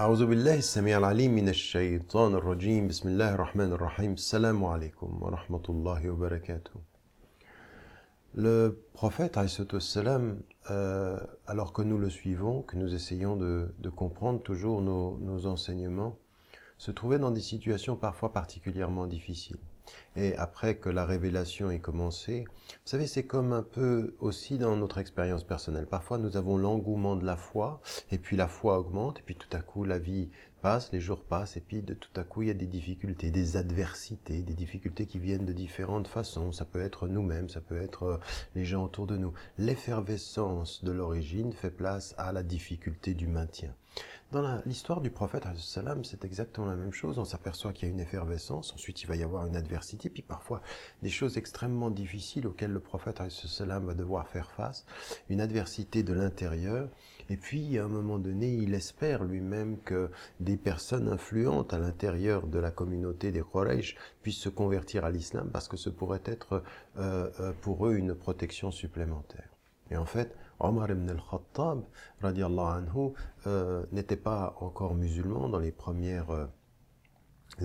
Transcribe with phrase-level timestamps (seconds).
[0.00, 6.10] أعوذ بالله السميع العليم من الشيطان الرجيم بسم الله الرحمن الرحيم السلام عليكم ورحمة الله
[6.10, 6.80] وبركاته
[8.34, 10.40] Le prophète, alayhi salam,
[10.70, 15.46] euh, alors que nous le suivons, que nous essayons de, de comprendre toujours nos, nos
[15.46, 16.16] enseignements,
[16.78, 19.58] se trouvait dans des situations parfois particulièrement difficiles.
[20.15, 24.75] Et après que la révélation ait commencé, vous savez, c'est comme un peu aussi dans
[24.75, 25.87] notre expérience personnelle.
[25.87, 29.49] Parfois, nous avons l'engouement de la foi, et puis la foi augmente, et puis tout
[29.51, 30.29] à coup, la vie
[30.61, 33.31] passe, les jours passent, et puis de tout à coup, il y a des difficultés,
[33.31, 36.51] des adversités, des difficultés qui viennent de différentes façons.
[36.51, 38.17] Ça peut être nous-mêmes, ça peut être euh,
[38.55, 39.33] les gens autour de nous.
[39.57, 43.73] L'effervescence de l'origine fait place à la difficulté du maintien.
[44.31, 47.19] Dans l'histoire du prophète, c'est exactement la même chose.
[47.19, 50.23] On s'aperçoit qu'il y a une effervescence, ensuite il va y avoir une adversité, puis
[50.23, 50.61] parfois
[51.03, 54.85] des choses extrêmement difficiles auxquelles le prophète va devoir faire face,
[55.29, 56.89] une adversité de l'intérieur,
[57.29, 60.11] et puis à un moment donné, il espère lui-même que
[60.45, 65.49] des personnes influentes à l'intérieur de la communauté des Quraysh puissent se convertir à l'islam,
[65.51, 66.63] parce que ce pourrait être
[66.97, 69.49] euh, euh, pour eux une protection supplémentaire.
[69.91, 71.83] Et en fait, Omar ibn al-Khattab,
[72.23, 73.13] anhu,
[73.47, 76.47] euh, n'était pas encore musulman dans les premières euh,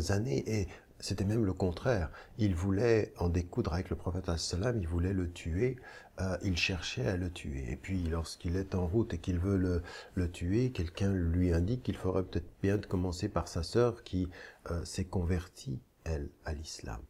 [0.09, 0.69] années et
[1.01, 2.11] c'était même le contraire.
[2.39, 5.77] Il voulait en découdre avec le prophète salam, il voulait le tuer,
[6.21, 7.71] euh, il cherchait à le tuer.
[7.71, 9.83] Et puis lorsqu'il est en route et qu'il veut le,
[10.15, 14.29] le tuer, quelqu'un lui indique qu'il ferait peut-être bien de commencer par sa sœur qui
[14.71, 17.01] euh, s'est convertie, elle, à l'islam.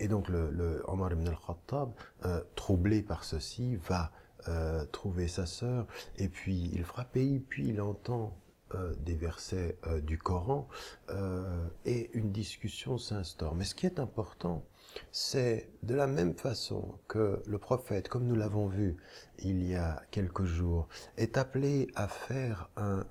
[0.00, 1.92] Et donc le, le Omar ibn al-Khattab,
[2.24, 4.10] euh, troublé par ceci, va
[4.48, 8.36] euh, trouver sa sœur, et puis il frappe et puis il entend
[8.74, 10.68] euh, des versets euh, du Coran
[11.10, 13.54] euh, et une discussion s'instaure.
[13.54, 14.64] Mais ce qui est important,
[15.10, 18.96] c'est de la même façon que le prophète, comme nous l'avons vu
[19.38, 23.04] il y a quelques jours, est appelé à faire un,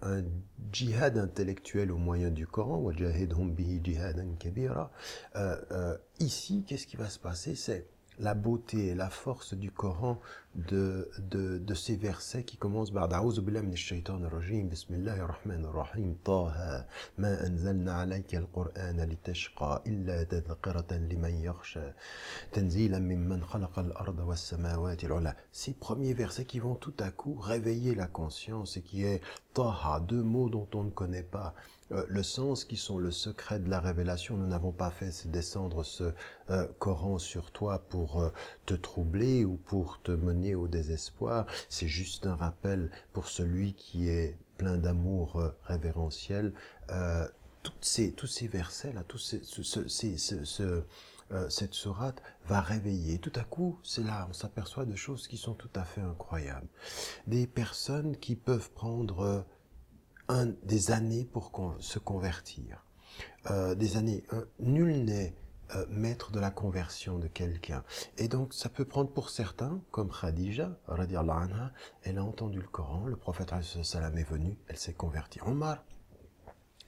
[0.72, 2.84] djihad intellectuel au moyen du Coran,
[6.20, 7.56] ici, qu'est-ce qui va se passer?
[7.56, 7.88] C'est
[8.20, 10.20] la beauté et la force du Coran,
[10.56, 15.72] de, de, de ces versets qui commencent par A'udhu billahi minash shaitanir rajim, bismillahir rahmanir
[15.72, 16.86] rahim, Taha,
[17.18, 21.94] ma anzalna alayka al-Qur'ana litashqa illa tadhkiratan liman yakhsha,
[22.52, 25.36] tanzilan mimman khalaqa al-arda was samawati al-'ula.
[25.52, 29.22] Ces premiers versets qui vont tout à coup réveiller la conscience et qui est
[29.54, 31.56] Taha, deux mots dont on ne connaît pas,
[31.91, 34.38] euh, le sens qui sont le secret de la révélation.
[34.38, 36.13] Nous n'avons pas fait descendre ce
[36.50, 38.29] euh, Coran sur toi pour euh,
[38.66, 41.46] te troubler ou pour te mener au désespoir.
[41.69, 46.53] C'est juste un rappel pour celui qui est plein d'amour euh, révérentiel.
[47.63, 50.84] Toutes ces, tous ces versets-là, tous ces, ce, ce- ces- ce- ce-
[51.47, 53.19] cette sourate va réveiller.
[53.19, 56.68] Tout à coup, c'est là, on s'aperçoit de choses qui sont tout à fait incroyables.
[57.28, 59.46] Des personnes qui peuvent prendre
[60.64, 62.86] des années pour se convertir.
[63.50, 64.24] Euh, des années.
[64.34, 65.36] euh, nul n'est
[65.75, 67.84] euh, maître de la conversion de quelqu'un.
[68.18, 71.72] Et donc, ça peut prendre pour certains, comme Khadija, anha,
[72.03, 73.52] elle a entendu le Coran, le prophète
[73.84, 75.40] salam est venu, elle s'est convertie.
[75.46, 75.84] Omar,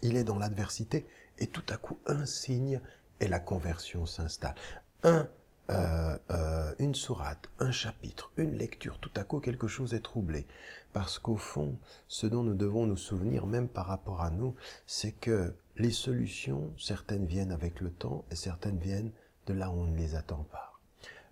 [0.02, 1.08] il est dans l'adversité,
[1.40, 2.82] et tout à coup, un signe,
[3.20, 4.56] et la conversion s'installe.
[5.04, 5.30] Un,
[5.70, 10.46] euh, euh, une sourate, un chapitre, une lecture, tout à coup, quelque chose est troublé.
[10.92, 15.14] Parce qu'au fond, ce dont nous devons nous souvenir, même par rapport à nous, c'est
[15.14, 19.12] que les solutions, certaines viennent avec le temps, et certaines viennent
[19.48, 20.80] de là où on ne les attend pas.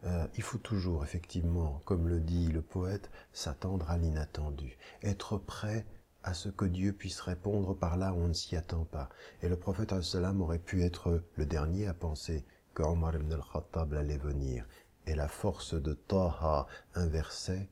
[0.06, 5.86] Euh, il faut toujours, effectivement, comme le dit le poète, s'attendre à l'inattendu, être prêt
[6.24, 9.10] à ce que Dieu puisse répondre par là où on ne s'y attend pas.
[9.42, 9.94] Et le prophète
[10.40, 14.66] aurait pu être le dernier à penser que Omar ibn al-Khattab allait venir.
[15.08, 17.68] Et la force de Taha, un verset,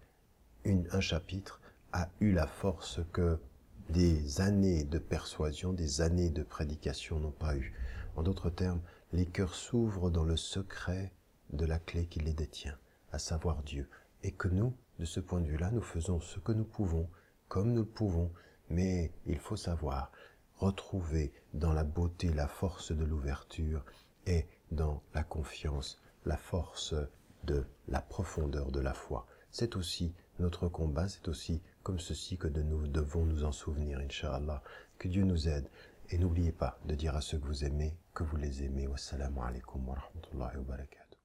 [0.63, 3.39] une, un chapitre, a eu la force que
[3.89, 7.73] des années de persuasion, des années de prédication n'ont pas eu.
[8.15, 8.81] En d'autres termes,
[9.13, 11.11] les cœurs s'ouvrent dans le secret
[11.51, 12.77] de la clé qui les détient,
[13.11, 13.89] à savoir Dieu.
[14.23, 17.09] Et que nous, de ce point de vue-là, nous faisons ce que nous pouvons,
[17.47, 18.31] comme nous le pouvons,
[18.69, 20.11] mais il faut savoir
[20.55, 23.83] retrouver dans la beauté la force de l'ouverture
[24.27, 26.93] et dans la confiance la force
[27.43, 29.25] de la profondeur de la foi.
[29.51, 34.61] C'est aussi notre combat, c'est aussi comme ceci que nous devons nous en souvenir, Inch'Allah.
[34.97, 35.69] Que Dieu nous aide.
[36.11, 38.87] Et n'oubliez pas de dire à ceux que vous aimez que vous les aimez.
[38.87, 41.17] Wassalamu alaikum wa rahmatullahi wa barakatuh.